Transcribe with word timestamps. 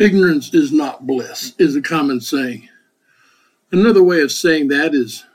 Ignorance 0.00 0.54
is 0.54 0.72
not 0.72 1.06
bliss, 1.06 1.52
is 1.58 1.76
a 1.76 1.82
common 1.82 2.22
saying. 2.22 2.70
Another 3.70 4.02
way 4.02 4.22
of 4.22 4.32
saying 4.32 4.68
that 4.68 4.94
is 4.94 5.26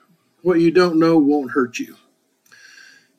what 0.42 0.60
you 0.60 0.72
don't 0.72 0.98
know 0.98 1.20
won't 1.20 1.52
hurt 1.52 1.78
you. 1.78 1.98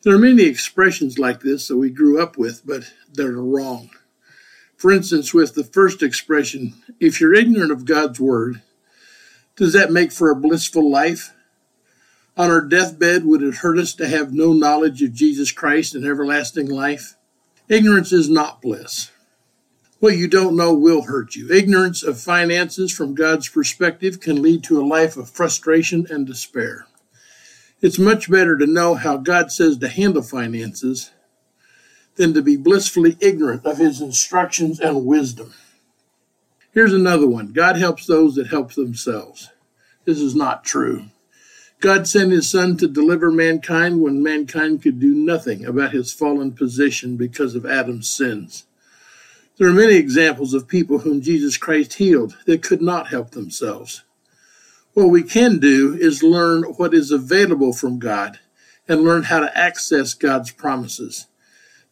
There 0.02 0.12
are 0.12 0.18
many 0.18 0.42
expressions 0.42 1.20
like 1.20 1.42
this 1.42 1.68
that 1.68 1.76
we 1.76 1.88
grew 1.88 2.20
up 2.20 2.36
with, 2.36 2.62
but 2.66 2.92
they're 3.12 3.34
wrong. 3.34 3.90
For 4.76 4.90
instance, 4.90 5.32
with 5.32 5.54
the 5.54 5.62
first 5.62 6.02
expression, 6.02 6.82
if 6.98 7.20
you're 7.20 7.32
ignorant 7.32 7.70
of 7.70 7.84
God's 7.84 8.18
word, 8.18 8.62
does 9.54 9.72
that 9.72 9.92
make 9.92 10.10
for 10.10 10.32
a 10.32 10.36
blissful 10.36 10.90
life? 10.90 11.32
On 12.36 12.50
our 12.50 12.60
deathbed, 12.60 13.24
would 13.24 13.44
it 13.44 13.54
hurt 13.58 13.78
us 13.78 13.94
to 13.94 14.08
have 14.08 14.32
no 14.32 14.52
knowledge 14.52 15.00
of 15.00 15.14
Jesus 15.14 15.52
Christ 15.52 15.94
and 15.94 16.04
everlasting 16.04 16.68
life? 16.68 17.14
Ignorance 17.68 18.12
is 18.12 18.28
not 18.28 18.60
bliss. 18.60 19.12
What 19.98 20.16
you 20.16 20.28
don't 20.28 20.56
know 20.56 20.74
will 20.74 21.02
hurt 21.02 21.36
you. 21.36 21.50
Ignorance 21.50 22.02
of 22.02 22.20
finances 22.20 22.92
from 22.92 23.14
God's 23.14 23.48
perspective 23.48 24.20
can 24.20 24.42
lead 24.42 24.62
to 24.64 24.80
a 24.80 24.84
life 24.84 25.16
of 25.16 25.30
frustration 25.30 26.06
and 26.10 26.26
despair. 26.26 26.86
It's 27.80 27.98
much 27.98 28.30
better 28.30 28.58
to 28.58 28.66
know 28.66 28.94
how 28.94 29.16
God 29.16 29.50
says 29.50 29.78
to 29.78 29.88
handle 29.88 30.22
finances 30.22 31.12
than 32.16 32.34
to 32.34 32.42
be 32.42 32.56
blissfully 32.56 33.16
ignorant 33.20 33.64
of 33.64 33.78
his 33.78 34.00
instructions 34.00 34.80
and 34.80 35.06
wisdom. 35.06 35.54
Here's 36.72 36.92
another 36.92 37.26
one 37.26 37.52
God 37.52 37.76
helps 37.76 38.04
those 38.06 38.34
that 38.34 38.48
help 38.48 38.74
themselves. 38.74 39.50
This 40.04 40.18
is 40.18 40.34
not 40.34 40.64
true. 40.64 41.06
God 41.80 42.06
sent 42.06 42.32
his 42.32 42.50
son 42.50 42.76
to 42.78 42.88
deliver 42.88 43.30
mankind 43.30 44.00
when 44.00 44.22
mankind 44.22 44.82
could 44.82 44.98
do 44.98 45.14
nothing 45.14 45.64
about 45.64 45.92
his 45.92 46.12
fallen 46.12 46.52
position 46.52 47.16
because 47.16 47.54
of 47.54 47.64
Adam's 47.64 48.08
sins. 48.08 48.64
There 49.58 49.68
are 49.68 49.72
many 49.72 49.94
examples 49.94 50.52
of 50.52 50.68
people 50.68 50.98
whom 50.98 51.22
Jesus 51.22 51.56
Christ 51.56 51.94
healed 51.94 52.36
that 52.44 52.62
could 52.62 52.82
not 52.82 53.08
help 53.08 53.30
themselves. 53.30 54.04
What 54.92 55.08
we 55.08 55.22
can 55.22 55.58
do 55.58 55.94
is 55.94 56.22
learn 56.22 56.64
what 56.64 56.92
is 56.92 57.10
available 57.10 57.72
from 57.72 57.98
God 57.98 58.38
and 58.86 59.02
learn 59.02 59.24
how 59.24 59.40
to 59.40 59.58
access 59.58 60.12
God's 60.12 60.50
promises. 60.50 61.26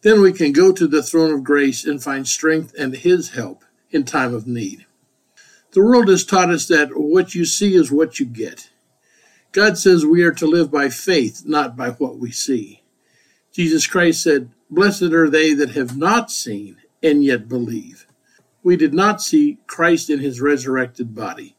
Then 0.01 0.21
we 0.21 0.31
can 0.31 0.51
go 0.51 0.71
to 0.71 0.87
the 0.87 1.01
throne 1.01 1.31
of 1.33 1.43
grace 1.43 1.85
and 1.85 2.03
find 2.03 2.27
strength 2.27 2.75
and 2.77 2.95
His 2.95 3.31
help 3.31 3.63
in 3.89 4.03
time 4.03 4.35
of 4.35 4.45
need. 4.45 4.85
The 5.71 5.83
world 5.83 6.07
has 6.09 6.23
taught 6.23 6.51
us 6.51 6.67
that 6.67 6.89
what 6.95 7.33
you 7.33 7.45
see 7.45 7.73
is 7.73 7.91
what 7.91 8.19
you 8.19 8.27
get. 8.27 8.69
God 9.51 9.79
says 9.79 10.05
we 10.05 10.21
are 10.21 10.33
to 10.33 10.45
live 10.45 10.69
by 10.69 10.89
faith, 10.89 11.43
not 11.45 11.75
by 11.75 11.89
what 11.91 12.19
we 12.19 12.29
see. 12.29 12.83
Jesus 13.51 13.87
Christ 13.87 14.21
said, 14.21 14.51
Blessed 14.69 15.13
are 15.13 15.29
they 15.29 15.55
that 15.55 15.71
have 15.71 15.97
not 15.97 16.29
seen 16.29 16.77
and 17.05 17.23
yet 17.23 17.47
believe. 17.47 18.07
We 18.63 18.75
did 18.75 18.93
not 18.93 19.21
see 19.21 19.59
Christ 19.67 20.09
in 20.09 20.19
his 20.19 20.41
resurrected 20.41 21.13
body, 21.13 21.55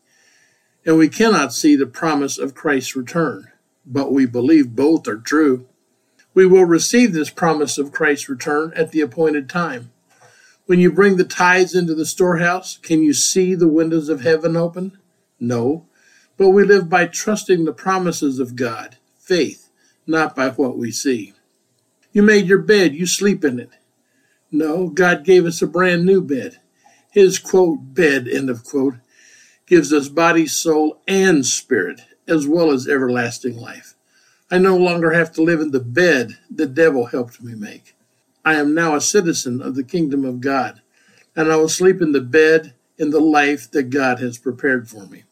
and 0.84 0.98
we 0.98 1.08
cannot 1.08 1.52
see 1.52 1.76
the 1.76 1.86
promise 1.86 2.36
of 2.36 2.54
Christ's 2.54 2.96
return, 2.96 3.52
but 3.86 4.12
we 4.12 4.26
believe 4.26 4.74
both 4.74 5.06
are 5.06 5.16
true. 5.16 5.68
We 6.34 6.46
will 6.46 6.64
receive 6.64 7.12
this 7.12 7.30
promise 7.30 7.78
of 7.78 7.92
Christ's 7.92 8.28
return 8.28 8.72
at 8.74 8.90
the 8.90 9.00
appointed 9.00 9.48
time. 9.48 9.92
When 10.66 10.80
you 10.80 10.90
bring 10.90 11.16
the 11.16 11.24
tithes 11.24 11.76
into 11.76 11.94
the 11.94 12.04
storehouse, 12.04 12.78
can 12.78 13.04
you 13.04 13.14
see 13.14 13.54
the 13.54 13.68
windows 13.68 14.08
of 14.08 14.22
heaven 14.22 14.56
open? 14.56 14.98
No, 15.38 15.86
but 16.36 16.48
we 16.48 16.64
live 16.64 16.88
by 16.90 17.06
trusting 17.06 17.64
the 17.64 17.72
promises 17.72 18.40
of 18.40 18.56
God, 18.56 18.96
faith, 19.16 19.70
not 20.08 20.34
by 20.34 20.48
what 20.48 20.76
we 20.76 20.90
see. 20.90 21.34
You 22.12 22.22
made 22.22 22.46
your 22.46 22.58
bed, 22.58 22.96
you 22.96 23.06
sleep 23.06 23.44
in 23.44 23.60
it. 23.60 23.70
No, 24.56 24.88
God 24.88 25.22
gave 25.22 25.44
us 25.44 25.60
a 25.60 25.66
brand 25.66 26.06
new 26.06 26.22
bed. 26.22 26.60
His 27.10 27.38
quote, 27.38 27.92
bed, 27.92 28.26
end 28.26 28.48
of 28.48 28.64
quote, 28.64 28.94
gives 29.66 29.92
us 29.92 30.08
body, 30.08 30.46
soul, 30.46 31.02
and 31.06 31.44
spirit, 31.44 32.00
as 32.26 32.46
well 32.46 32.70
as 32.70 32.88
everlasting 32.88 33.58
life. 33.58 33.96
I 34.50 34.56
no 34.56 34.74
longer 34.74 35.12
have 35.12 35.30
to 35.32 35.42
live 35.42 35.60
in 35.60 35.72
the 35.72 35.80
bed 35.80 36.38
the 36.50 36.64
devil 36.64 37.04
helped 37.04 37.42
me 37.42 37.54
make. 37.54 37.94
I 38.46 38.54
am 38.54 38.74
now 38.74 38.94
a 38.94 39.00
citizen 39.02 39.60
of 39.60 39.74
the 39.74 39.84
kingdom 39.84 40.24
of 40.24 40.40
God, 40.40 40.80
and 41.34 41.52
I 41.52 41.56
will 41.56 41.68
sleep 41.68 42.00
in 42.00 42.12
the 42.12 42.22
bed 42.22 42.72
in 42.96 43.10
the 43.10 43.20
life 43.20 43.70
that 43.72 43.90
God 43.90 44.20
has 44.20 44.38
prepared 44.38 44.88
for 44.88 45.04
me. 45.04 45.24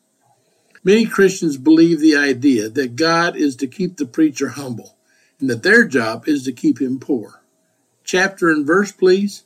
Many 0.83 1.07
Christians 1.07 1.57
believe 1.57 2.01
the 2.01 2.15
idea 2.15 2.69
that 2.69 2.97
God 2.97 3.37
is 3.37 3.57
to 3.57 3.67
keep 3.67 3.97
the 3.97 4.05
preacher 4.05 4.51
humble 4.51 4.99
and 5.41 5.49
that 5.49 5.63
their 5.63 5.89
job 5.89 6.29
is 6.29 6.45
to 6.45 6.53
keep 6.53 6.79
him 6.79 7.01
poor. 7.01 7.41
Chapter 8.05 8.51
and 8.51 8.67
verse, 8.67 8.93
please. 8.93 9.45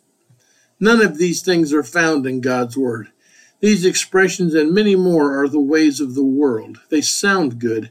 None 0.80 1.00
of 1.00 1.16
these 1.16 1.42
things 1.42 1.72
are 1.72 1.84
found 1.84 2.26
in 2.26 2.40
God's 2.40 2.76
Word. 2.76 3.12
These 3.60 3.84
expressions 3.84 4.54
and 4.54 4.74
many 4.74 4.96
more 4.96 5.40
are 5.40 5.48
the 5.48 5.60
ways 5.60 6.00
of 6.00 6.14
the 6.14 6.24
world. 6.24 6.80
They 6.90 7.00
sound 7.00 7.60
good, 7.60 7.90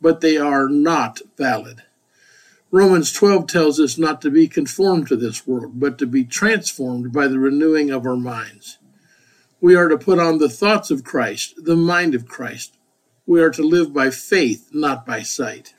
but 0.00 0.20
they 0.20 0.36
are 0.36 0.68
not 0.68 1.20
valid. 1.36 1.82
Romans 2.70 3.12
12 3.12 3.46
tells 3.46 3.78
us 3.78 3.96
not 3.96 4.20
to 4.22 4.30
be 4.30 4.48
conformed 4.48 5.06
to 5.08 5.16
this 5.16 5.46
world, 5.46 5.78
but 5.80 5.98
to 5.98 6.06
be 6.06 6.24
transformed 6.24 7.12
by 7.12 7.28
the 7.28 7.38
renewing 7.38 7.90
of 7.90 8.06
our 8.06 8.16
minds. 8.16 8.78
We 9.60 9.74
are 9.74 9.88
to 9.88 9.96
put 9.96 10.18
on 10.18 10.38
the 10.38 10.48
thoughts 10.48 10.90
of 10.90 11.04
Christ, 11.04 11.64
the 11.64 11.76
mind 11.76 12.14
of 12.14 12.26
Christ. 12.26 12.76
We 13.26 13.40
are 13.40 13.50
to 13.50 13.62
live 13.62 13.92
by 13.92 14.10
faith, 14.10 14.70
not 14.72 15.06
by 15.06 15.22
sight. 15.22 15.74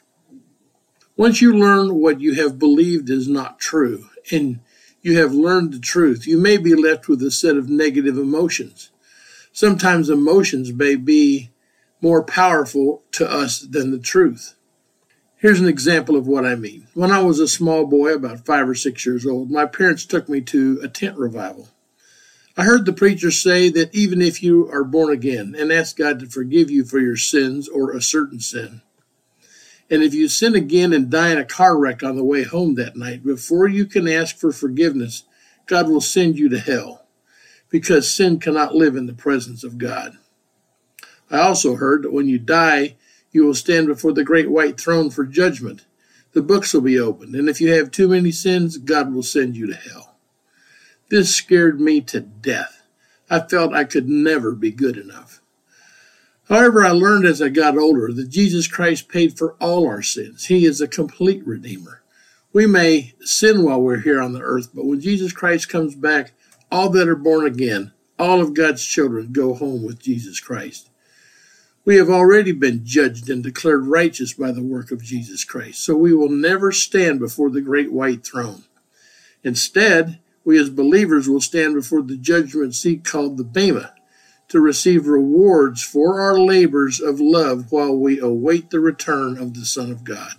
Once 1.16 1.42
you 1.42 1.54
learn 1.54 1.96
what 1.96 2.22
you 2.22 2.36
have 2.36 2.60
believed 2.60 3.10
is 3.10 3.28
not 3.28 3.60
true, 3.60 4.10
and 4.32 4.60
you 5.02 5.18
have 5.20 5.34
learned 5.34 5.74
the 5.74 5.80
truth, 5.80 6.28
you 6.28 6.38
may 6.38 6.58
be 6.58 6.76
left 6.76 7.08
with 7.08 7.22
a 7.22 7.32
set 7.32 7.56
of 7.56 7.70
negative 7.70 8.18
emotions. 8.18 8.92
Sometimes 9.52 10.10
emotions 10.10 10.72
may 10.74 10.96
be 10.96 11.50
more 12.02 12.24
powerful 12.24 13.04
to 13.12 13.30
us 13.30 13.60
than 13.60 13.92
the 13.92 14.00
truth. 14.00 14.56
Here's 15.38 15.60
an 15.60 15.68
example 15.68 16.16
of 16.16 16.28
what 16.28 16.46
I 16.46 16.56
mean. 16.56 16.88
When 16.94 17.12
I 17.12 17.22
was 17.22 17.40
a 17.40 17.48
small 17.48 17.86
boy, 17.86 18.14
about 18.14 18.46
five 18.46 18.68
or 18.68 18.76
six 18.76 19.06
years 19.06 19.26
old, 19.26 19.52
my 19.52 19.66
parents 19.66 20.06
took 20.06 20.28
me 20.28 20.42
to 20.42 20.80
a 20.82 20.88
tent 20.88 21.18
revival. 21.18 21.70
I 22.60 22.64
heard 22.64 22.86
the 22.86 22.94
preacher 22.94 23.30
say 23.30 23.70
that 23.70 23.94
even 23.94 24.20
if 24.20 24.42
you 24.42 24.68
are 24.72 24.84
born 24.84 25.14
again 25.14 25.56
and 25.58 25.72
ask 25.72 25.96
God 25.96 26.20
to 26.20 26.26
forgive 26.26 26.72
you 26.72 26.84
for 26.84 26.98
your 26.98 27.16
sins 27.16 27.70
or 27.70 27.92
a 27.92 28.02
certain 28.02 28.40
sin, 28.40 28.82
and 29.90 30.04
if 30.04 30.14
you 30.14 30.28
sin 30.28 30.56
again 30.56 30.94
and 30.94 31.10
die 31.10 31.32
in 31.32 31.38
a 31.38 31.46
car 31.46 31.78
wreck 31.78 32.04
on 32.04 32.16
the 32.16 32.24
way 32.24 32.44
home 32.44 32.76
that 32.76 32.96
night, 32.96 33.24
before 33.24 33.68
you 33.68 33.86
can 33.86 34.08
ask 34.08 34.38
for 34.38 34.52
forgiveness, 34.52 35.24
God 35.66 35.90
will 35.90 36.02
send 36.02 36.38
you 36.38 36.50
to 36.50 36.60
hell 36.60 37.06
because 37.70 38.14
sin 38.14 38.40
cannot 38.40 38.76
live 38.76 38.96
in 38.96 39.06
the 39.06 39.14
presence 39.14 39.64
of 39.64 39.78
God. 39.78 40.18
I 41.30 41.40
also 41.40 41.76
heard 41.76 42.04
that 42.04 42.14
when 42.14 42.28
you 42.28 42.40
die, 42.40 42.96
you 43.32 43.46
will 43.46 43.54
stand 43.54 43.88
before 43.88 44.14
the 44.14 44.24
great 44.24 44.50
white 44.50 44.80
throne 44.80 45.10
for 45.10 45.26
judgment. 45.26 45.86
The 46.32 46.42
books 46.42 46.74
will 46.74 46.82
be 46.82 47.00
opened, 47.00 47.36
and 47.36 47.50
if 47.50 47.60
you 47.60 47.72
have 47.74 47.92
too 47.92 48.08
many 48.08 48.32
sins, 48.32 48.78
God 48.78 49.14
will 49.14 49.24
send 49.24 49.58
you 49.58 49.68
to 49.68 49.76
hell. 49.76 50.16
This 51.10 51.36
scared 51.36 51.80
me 51.80 52.02
to 52.02 52.20
death. 52.20 52.84
I 53.30 53.40
felt 53.40 53.74
I 53.74 53.84
could 53.84 54.08
never 54.08 54.54
be 54.54 54.72
good 54.72 54.98
enough. 54.98 55.42
However, 56.50 56.86
I 56.86 56.92
learned 56.92 57.26
as 57.26 57.42
I 57.42 57.50
got 57.50 57.78
older 57.78 58.12
that 58.14 58.30
Jesus 58.30 58.68
Christ 58.68 59.10
paid 59.10 59.38
for 59.38 59.54
all 59.60 59.86
our 59.86 60.02
sins. 60.02 60.46
He 60.46 60.66
is 60.66 60.80
a 60.80 60.88
complete 60.88 61.46
Redeemer. 61.46 62.04
We 62.54 62.66
may 62.66 63.16
sin 63.22 63.64
while 63.64 63.82
we're 63.82 64.00
here 64.00 64.22
on 64.22 64.32
the 64.32 64.42
earth, 64.42 64.70
but 64.74 64.86
when 64.86 65.02
Jesus 65.02 65.34
Christ 65.34 65.68
comes 65.68 65.94
back, 65.94 66.32
all 66.72 66.90
that 66.92 67.08
are 67.08 67.16
born 67.16 67.46
again, 67.46 67.92
all 68.18 68.42
of 68.42 68.54
God's 68.54 68.86
children, 68.86 69.34
go 69.34 69.54
home 69.54 69.84
with 69.84 70.00
Jesus 70.00 70.40
Christ. 70.40 70.90
We 71.84 71.98
have 71.98 72.10
already 72.10 72.54
been 72.54 72.86
judged 72.86 73.30
and 73.30 73.44
declared 73.44 73.86
righteous 73.86 74.34
by 74.34 74.52
the 74.52 74.64
work 74.64 74.92
of 74.92 75.04
Jesus 75.04 75.44
Christ, 75.44 75.84
so 75.84 75.96
we 75.96 76.14
will 76.14 76.30
never 76.30 76.72
stand 76.72 77.20
before 77.20 77.50
the 77.50 77.62
great 77.62 77.92
white 77.92 78.26
throne. 78.26 78.64
Instead, 79.44 80.20
we 80.44 80.58
as 80.60 80.70
believers 80.70 81.30
will 81.30 81.42
stand 81.42 81.76
before 81.76 82.02
the 82.02 82.18
judgment 82.18 82.74
seat 82.74 83.04
called 83.04 83.38
the 83.38 83.44
Bema 83.44 83.94
to 84.50 84.60
receive 84.60 85.08
rewards 85.08 85.84
for 85.84 86.22
our 86.22 86.40
labors 86.40 87.02
of 87.02 87.20
love 87.20 87.72
while 87.72 87.96
we 87.96 88.20
await 88.20 88.70
the 88.70 88.80
return 88.80 89.38
of 89.38 89.54
the 89.54 89.66
Son 89.66 89.92
of 89.92 90.04
God. 90.04 90.34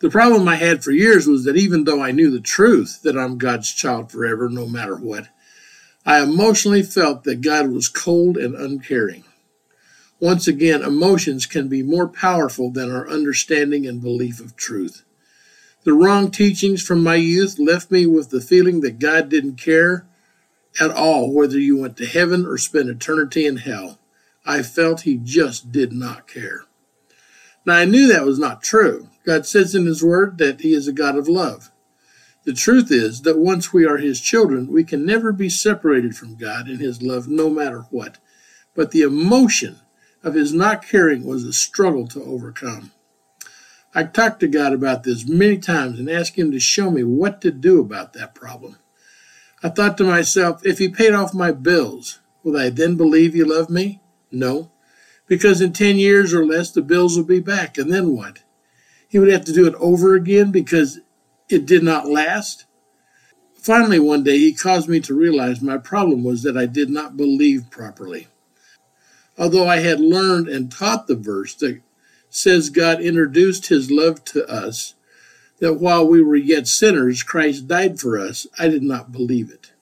The 0.00 0.10
problem 0.10 0.48
I 0.48 0.56
had 0.56 0.82
for 0.82 0.90
years 0.90 1.26
was 1.26 1.44
that 1.44 1.56
even 1.56 1.84
though 1.84 2.02
I 2.02 2.10
knew 2.10 2.30
the 2.30 2.40
truth 2.40 3.00
that 3.02 3.16
I'm 3.16 3.38
God's 3.38 3.72
child 3.72 4.10
forever, 4.10 4.48
no 4.48 4.66
matter 4.66 4.96
what, 4.96 5.28
I 6.04 6.20
emotionally 6.20 6.82
felt 6.82 7.24
that 7.24 7.40
God 7.40 7.70
was 7.70 7.88
cold 7.88 8.36
and 8.36 8.54
uncaring. 8.54 9.24
Once 10.20 10.46
again, 10.46 10.82
emotions 10.82 11.46
can 11.46 11.68
be 11.68 11.82
more 11.82 12.08
powerful 12.08 12.70
than 12.70 12.90
our 12.90 13.08
understanding 13.08 13.86
and 13.86 14.02
belief 14.02 14.40
of 14.40 14.56
truth. 14.56 15.04
The 15.84 15.92
wrong 15.92 16.30
teachings 16.30 16.82
from 16.82 17.02
my 17.02 17.14
youth 17.14 17.58
left 17.58 17.90
me 17.90 18.06
with 18.06 18.30
the 18.30 18.40
feeling 18.40 18.80
that 18.80 18.98
God 18.98 19.28
didn't 19.28 19.56
care 19.56 20.06
at 20.80 20.90
all 20.90 21.32
whether 21.32 21.58
you 21.58 21.78
went 21.78 21.96
to 21.98 22.06
heaven 22.06 22.46
or 22.46 22.58
spent 22.58 22.88
eternity 22.88 23.46
in 23.46 23.58
hell. 23.58 23.98
I 24.44 24.62
felt 24.62 25.02
He 25.02 25.16
just 25.16 25.72
did 25.72 25.92
not 25.92 26.26
care. 26.26 26.62
Now, 27.64 27.76
I 27.76 27.84
knew 27.84 28.06
that 28.08 28.26
was 28.26 28.38
not 28.38 28.62
true. 28.62 29.08
God 29.24 29.46
says 29.46 29.74
in 29.74 29.86
His 29.86 30.02
Word 30.02 30.38
that 30.38 30.60
He 30.60 30.74
is 30.74 30.86
a 30.86 30.92
God 30.92 31.16
of 31.16 31.28
love. 31.28 31.70
The 32.44 32.52
truth 32.52 32.90
is 32.90 33.22
that 33.22 33.38
once 33.38 33.72
we 33.72 33.86
are 33.86 33.96
His 33.96 34.20
children, 34.20 34.70
we 34.70 34.84
can 34.84 35.06
never 35.06 35.32
be 35.32 35.48
separated 35.48 36.14
from 36.14 36.36
God 36.36 36.68
and 36.68 36.78
His 36.78 37.00
love 37.00 37.26
no 37.26 37.48
matter 37.48 37.86
what. 37.90 38.18
But 38.74 38.90
the 38.90 39.00
emotion 39.00 39.80
of 40.22 40.34
His 40.34 40.52
not 40.52 40.86
caring 40.86 41.24
was 41.24 41.44
a 41.44 41.54
struggle 41.54 42.06
to 42.08 42.22
overcome. 42.22 42.92
I 43.94 44.02
talked 44.04 44.40
to 44.40 44.48
God 44.48 44.74
about 44.74 45.04
this 45.04 45.26
many 45.26 45.56
times 45.56 45.98
and 45.98 46.10
asked 46.10 46.36
Him 46.36 46.50
to 46.52 46.60
show 46.60 46.90
me 46.90 47.02
what 47.02 47.40
to 47.40 47.50
do 47.50 47.80
about 47.80 48.12
that 48.12 48.34
problem. 48.34 48.76
I 49.64 49.70
thought 49.70 49.96
to 49.96 50.04
myself, 50.04 50.64
if 50.64 50.78
He 50.78 50.88
paid 50.88 51.14
off 51.14 51.32
my 51.32 51.50
bills, 51.50 52.20
will 52.42 52.56
I 52.56 52.68
then 52.68 52.96
believe 52.96 53.32
He 53.32 53.42
loved 53.42 53.70
me? 53.70 54.00
No, 54.30 54.70
because 55.26 55.62
in 55.62 55.72
10 55.72 55.96
years 55.96 56.34
or 56.34 56.44
less, 56.44 56.70
the 56.70 56.82
bills 56.82 57.16
will 57.16 57.24
be 57.24 57.40
back. 57.40 57.78
And 57.78 57.90
then 57.90 58.14
what? 58.14 58.42
He 59.08 59.18
would 59.18 59.32
have 59.32 59.44
to 59.46 59.54
do 59.54 59.66
it 59.66 59.74
over 59.76 60.14
again 60.14 60.50
because 60.50 61.00
it 61.48 61.64
did 61.64 61.82
not 61.82 62.06
last. 62.06 62.66
Finally, 63.54 64.00
one 64.00 64.22
day, 64.22 64.38
he 64.38 64.52
caused 64.52 64.88
me 64.88 65.00
to 65.00 65.14
realize 65.14 65.62
my 65.62 65.78
problem 65.78 66.22
was 66.22 66.42
that 66.42 66.58
I 66.58 66.66
did 66.66 66.90
not 66.90 67.16
believe 67.16 67.70
properly. 67.70 68.28
Although 69.38 69.66
I 69.66 69.78
had 69.78 69.98
learned 69.98 70.48
and 70.48 70.70
taught 70.70 71.06
the 71.06 71.16
verse 71.16 71.54
that 71.54 71.80
says 72.28 72.68
God 72.68 73.00
introduced 73.00 73.68
his 73.68 73.90
love 73.90 74.22
to 74.26 74.46
us, 74.46 74.94
that 75.64 75.80
while 75.80 76.06
we 76.06 76.22
were 76.22 76.36
yet 76.36 76.68
sinners, 76.68 77.22
Christ 77.22 77.66
died 77.66 77.98
for 77.98 78.18
us, 78.18 78.46
I 78.58 78.68
did 78.68 78.82
not 78.82 79.12
believe 79.12 79.50
it. 79.50 79.72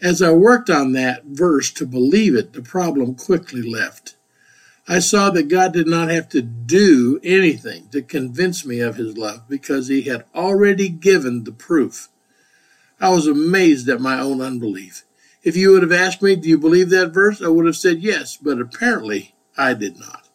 As 0.00 0.22
I 0.22 0.30
worked 0.30 0.70
on 0.70 0.92
that 0.92 1.24
verse 1.24 1.72
to 1.72 1.84
believe 1.84 2.36
it, 2.36 2.52
the 2.52 2.62
problem 2.62 3.16
quickly 3.16 3.62
left. 3.62 4.14
I 4.86 5.00
saw 5.00 5.30
that 5.30 5.48
God 5.48 5.72
did 5.72 5.88
not 5.88 6.08
have 6.08 6.28
to 6.28 6.40
do 6.40 7.18
anything 7.24 7.88
to 7.88 8.00
convince 8.00 8.64
me 8.64 8.78
of 8.78 8.94
his 8.94 9.18
love 9.18 9.48
because 9.48 9.88
he 9.88 10.02
had 10.02 10.24
already 10.32 10.88
given 10.88 11.42
the 11.42 11.50
proof. 11.50 12.08
I 13.00 13.08
was 13.08 13.26
amazed 13.26 13.88
at 13.88 14.00
my 14.00 14.20
own 14.20 14.40
unbelief. 14.40 15.04
If 15.42 15.56
you 15.56 15.72
would 15.72 15.82
have 15.82 15.90
asked 15.90 16.22
me, 16.22 16.36
Do 16.36 16.48
you 16.48 16.58
believe 16.58 16.90
that 16.90 17.12
verse? 17.12 17.42
I 17.42 17.48
would 17.48 17.66
have 17.66 17.76
said 17.76 18.04
yes, 18.04 18.36
but 18.36 18.60
apparently 18.60 19.34
I 19.58 19.74
did 19.74 19.98
not. 19.98 20.28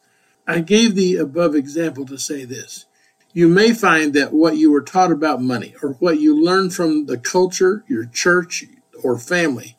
I 0.46 0.60
gave 0.60 0.96
the 0.96 1.16
above 1.16 1.56
example 1.56 2.06
to 2.08 2.18
say 2.18 2.44
this. 2.44 2.86
You 3.34 3.48
may 3.48 3.74
find 3.74 4.14
that 4.14 4.34
what 4.34 4.58
you 4.58 4.72
were 4.72 4.82
taught 4.82 5.12
about 5.12 5.42
money 5.42 5.74
or 5.82 5.94
what 5.94 6.20
you 6.20 6.40
learned 6.42 6.74
from 6.74 7.06
the 7.06 7.18
culture, 7.18 7.84
your 7.88 8.06
church, 8.06 8.66
or 9.04 9.18
family 9.18 9.78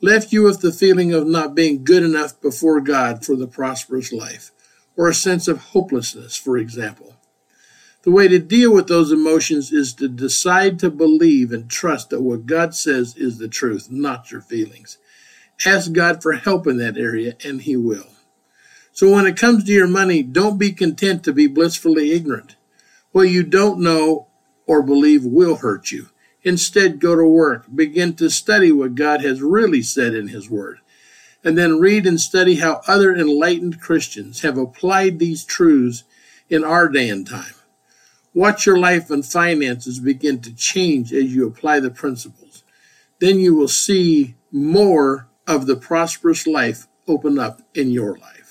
left 0.00 0.32
you 0.32 0.42
with 0.42 0.60
the 0.60 0.72
feeling 0.72 1.12
of 1.12 1.26
not 1.26 1.54
being 1.54 1.84
good 1.84 2.02
enough 2.02 2.40
before 2.40 2.80
God 2.80 3.24
for 3.24 3.36
the 3.36 3.46
prosperous 3.46 4.12
life, 4.12 4.50
or 4.96 5.08
a 5.08 5.14
sense 5.14 5.48
of 5.48 5.58
hopelessness, 5.58 6.36
for 6.36 6.56
example. 6.56 7.14
The 8.02 8.10
way 8.10 8.28
to 8.28 8.38
deal 8.38 8.72
with 8.72 8.88
those 8.88 9.10
emotions 9.10 9.72
is 9.72 9.94
to 9.94 10.08
decide 10.08 10.78
to 10.78 10.90
believe 10.90 11.50
and 11.50 11.68
trust 11.68 12.10
that 12.10 12.22
what 12.22 12.46
God 12.46 12.74
says 12.74 13.16
is 13.16 13.38
the 13.38 13.48
truth, 13.48 13.88
not 13.90 14.30
your 14.30 14.40
feelings. 14.40 14.98
Ask 15.64 15.92
God 15.92 16.22
for 16.22 16.34
help 16.34 16.66
in 16.66 16.78
that 16.78 16.98
area, 16.98 17.36
and 17.44 17.62
He 17.62 17.76
will. 17.76 18.06
So 18.92 19.12
when 19.12 19.26
it 19.26 19.36
comes 19.36 19.64
to 19.64 19.72
your 19.72 19.88
money, 19.88 20.22
don't 20.22 20.58
be 20.58 20.72
content 20.72 21.24
to 21.24 21.32
be 21.32 21.46
blissfully 21.46 22.12
ignorant. 22.12 22.55
What 23.16 23.30
you 23.30 23.44
don't 23.44 23.80
know 23.80 24.26
or 24.66 24.82
believe 24.82 25.24
will 25.24 25.56
hurt 25.56 25.90
you. 25.90 26.10
Instead, 26.42 27.00
go 27.00 27.16
to 27.16 27.24
work. 27.24 27.64
Begin 27.74 28.12
to 28.16 28.28
study 28.28 28.70
what 28.70 28.94
God 28.94 29.22
has 29.22 29.40
really 29.40 29.80
said 29.80 30.12
in 30.14 30.28
His 30.28 30.50
Word. 30.50 30.80
And 31.42 31.56
then 31.56 31.80
read 31.80 32.06
and 32.06 32.20
study 32.20 32.56
how 32.56 32.82
other 32.86 33.16
enlightened 33.16 33.80
Christians 33.80 34.42
have 34.42 34.58
applied 34.58 35.18
these 35.18 35.46
truths 35.46 36.04
in 36.50 36.62
our 36.62 36.90
day 36.90 37.08
and 37.08 37.26
time. 37.26 37.54
Watch 38.34 38.66
your 38.66 38.78
life 38.78 39.10
and 39.10 39.24
finances 39.24 39.98
begin 39.98 40.42
to 40.42 40.54
change 40.54 41.10
as 41.10 41.34
you 41.34 41.46
apply 41.46 41.80
the 41.80 41.88
principles. 41.88 42.64
Then 43.18 43.38
you 43.40 43.54
will 43.54 43.66
see 43.66 44.34
more 44.52 45.26
of 45.46 45.64
the 45.64 45.76
prosperous 45.76 46.46
life 46.46 46.86
open 47.08 47.38
up 47.38 47.62
in 47.72 47.90
your 47.90 48.18
life. 48.18 48.45